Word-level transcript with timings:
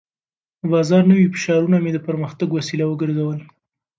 د 0.59 0.61
بازار 0.73 1.03
نوي 1.11 1.25
فشارونه 1.33 1.77
مې 1.83 1.91
د 1.93 1.99
پرمختګ 2.07 2.47
وسیله 2.53 2.85
وګرځول. 2.87 3.39